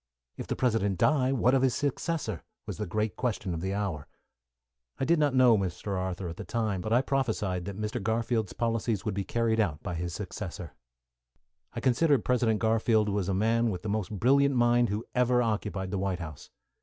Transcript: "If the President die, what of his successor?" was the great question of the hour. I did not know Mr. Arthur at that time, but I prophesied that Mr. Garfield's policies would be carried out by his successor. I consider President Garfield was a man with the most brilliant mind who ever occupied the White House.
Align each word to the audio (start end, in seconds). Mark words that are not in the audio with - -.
"If 0.35 0.47
the 0.47 0.55
President 0.55 0.97
die, 0.97 1.31
what 1.31 1.53
of 1.53 1.61
his 1.61 1.75
successor?" 1.75 2.41
was 2.65 2.77
the 2.79 2.87
great 2.87 3.15
question 3.15 3.53
of 3.53 3.61
the 3.61 3.75
hour. 3.75 4.07
I 4.99 5.05
did 5.05 5.19
not 5.19 5.35
know 5.35 5.59
Mr. 5.59 5.95
Arthur 5.95 6.27
at 6.27 6.37
that 6.37 6.47
time, 6.47 6.81
but 6.81 6.91
I 6.91 7.03
prophesied 7.03 7.65
that 7.65 7.77
Mr. 7.77 8.01
Garfield's 8.01 8.53
policies 8.53 9.05
would 9.05 9.13
be 9.13 9.23
carried 9.23 9.59
out 9.59 9.83
by 9.83 9.93
his 9.93 10.15
successor. 10.15 10.73
I 11.73 11.81
consider 11.81 12.17
President 12.17 12.57
Garfield 12.59 13.09
was 13.09 13.29
a 13.29 13.35
man 13.35 13.69
with 13.69 13.83
the 13.83 13.89
most 13.89 14.09
brilliant 14.09 14.55
mind 14.55 14.89
who 14.89 15.05
ever 15.13 15.43
occupied 15.43 15.91
the 15.91 15.99
White 15.99 16.17
House. 16.17 16.49